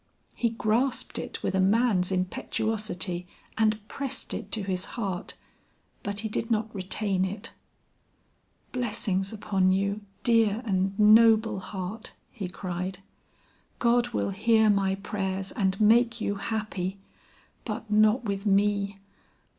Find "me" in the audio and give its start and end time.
18.47-18.97